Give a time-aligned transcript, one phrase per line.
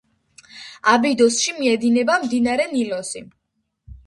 [0.93, 3.23] აბიდოსში მიედინება მდინარე ნილოსი.